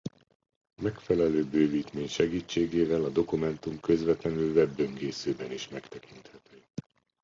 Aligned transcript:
Megfelelő 0.81 1.43
bővítmény 1.45 2.07
segítségével 2.07 3.03
a 3.03 3.09
dokumentum 3.09 3.79
közvetlenül 3.79 4.55
webböngészőben 4.55 5.51
is 5.51 5.67
megtekinthető. 5.67 6.63